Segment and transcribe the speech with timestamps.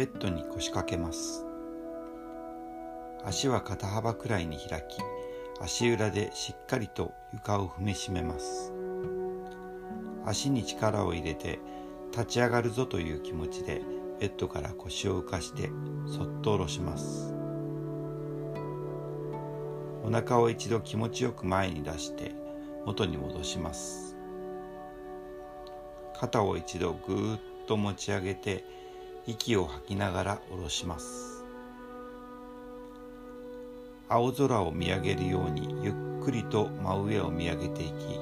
[0.00, 1.44] ベッドに腰掛けます。
[3.22, 4.96] 足は肩幅くらいに開き
[5.60, 8.72] 足裏でしっかりと床を踏みしめます。
[10.24, 11.58] 足に力を入れて
[12.12, 13.82] 立ち上がるぞという気持ちで
[14.18, 15.68] ベッドから腰を浮かして
[16.06, 17.34] そっと下ろします。
[20.02, 22.32] お腹を一度気持ちよく前に出して
[22.86, 24.16] 元に戻します。
[26.18, 28.79] 肩を一度ぐーっと持ち上げて
[29.26, 31.44] 息を吐きながら下ろします。
[34.08, 38.20] 青空を見上げるようにゆっくりと真上を見上げていき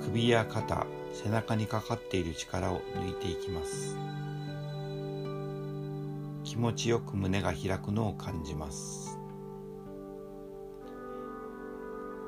[0.00, 3.96] 首や肩背中にかかっている力を抜いていきます。
[6.42, 9.18] 気持ちよく胸が開くのを感じます。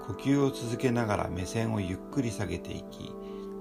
[0.07, 3.11] 呼吸を続けながら目線をゆっくり下げていき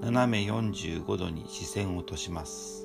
[0.02, 2.83] 斜め45度に視線を落とします。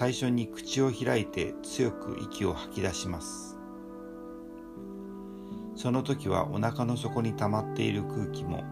[0.00, 3.58] 最初に口を開いて強く息を吐き出します。
[5.76, 8.64] その時はお腹の底に溜まっている空気も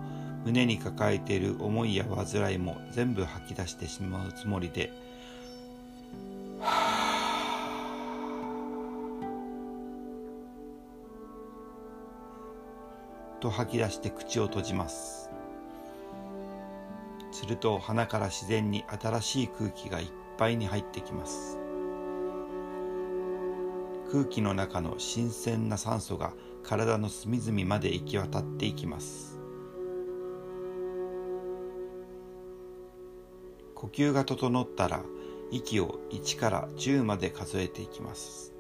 [0.47, 4.91] 胸に抱えている思いや煩いも全部吐き出してしまうつもりで
[13.41, 15.29] と吐き出して口を閉じます。
[17.33, 20.09] すると鼻から自然に新しい空気がいっ
[20.39, 21.59] ぱいに入ってきます。
[24.11, 29.39] 空気の中の新鮮な酸素が体の隅々まで行き渡っていきます。
[33.75, 35.03] 呼吸が整ったら
[35.51, 38.55] 息を1から10まで数えていきます。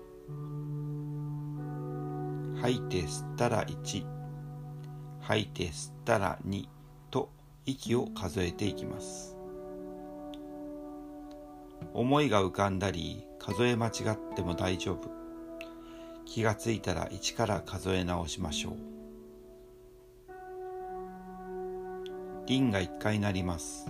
[2.60, 4.04] 吐いて吸ったら1
[5.20, 6.68] 吐いて吸ったら2
[7.10, 7.30] と
[7.66, 9.37] 息を数えていきます。
[11.98, 15.10] 思いが浮かんだり数え間違っても大丈夫。
[16.24, 18.72] 気がついたら1から数え直しましょう。
[22.56, 23.88] ンが1回鳴ります。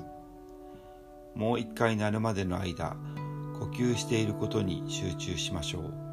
[1.34, 2.97] もう1回鳴るまでの間
[3.58, 6.07] 呼吸していることに集中しましょう。